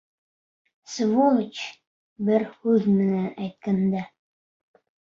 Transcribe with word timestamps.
Сволочь, 0.93 1.61
бер 2.31 2.49
һүҙ 2.57 2.91
менән 2.99 3.31
әйткәндә. 3.47 4.07